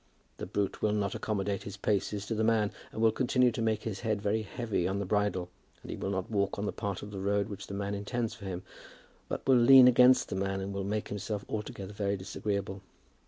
The 0.37 0.47
brute 0.47 0.81
will 0.81 0.93
not 0.93 1.13
accommodate 1.13 1.61
his 1.61 1.77
paces 1.77 2.25
to 2.25 2.33
the 2.33 2.43
man, 2.43 2.71
and 2.91 2.99
will 3.03 3.11
contrive 3.11 3.51
to 3.53 3.61
make 3.61 3.83
his 3.83 3.99
head 3.99 4.19
very 4.19 4.41
heavy 4.41 4.87
on 4.87 4.97
the 4.97 5.05
bridle. 5.05 5.51
And 5.83 5.91
he 5.91 5.95
will 5.95 6.09
not 6.09 6.27
walk 6.31 6.57
on 6.57 6.65
the 6.65 6.71
part 6.71 7.03
of 7.03 7.11
the 7.11 7.19
road 7.19 7.49
which 7.49 7.67
the 7.67 7.75
man 7.75 7.93
intends 7.93 8.33
for 8.33 8.45
him, 8.45 8.63
but 9.29 9.47
will 9.47 9.57
lean 9.57 9.87
against 9.87 10.29
the 10.29 10.35
man, 10.35 10.59
and 10.59 10.73
will 10.73 10.83
make 10.83 11.09
himself 11.09 11.45
altogether 11.47 11.93
very 11.93 12.17
disagreeable. 12.17 12.81